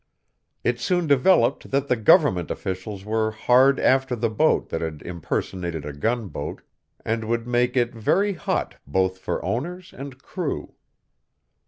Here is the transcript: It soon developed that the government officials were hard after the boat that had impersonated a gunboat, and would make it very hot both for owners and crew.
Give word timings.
It 0.63 0.79
soon 0.79 1.05
developed 1.05 1.69
that 1.69 1.87
the 1.87 1.95
government 1.95 2.49
officials 2.49 3.05
were 3.05 3.29
hard 3.29 3.79
after 3.79 4.15
the 4.15 4.31
boat 4.31 4.69
that 4.69 4.81
had 4.81 5.03
impersonated 5.03 5.85
a 5.85 5.93
gunboat, 5.93 6.63
and 7.05 7.25
would 7.25 7.45
make 7.45 7.77
it 7.77 7.93
very 7.93 8.33
hot 8.33 8.77
both 8.87 9.19
for 9.19 9.45
owners 9.45 9.93
and 9.95 10.17
crew. 10.17 10.73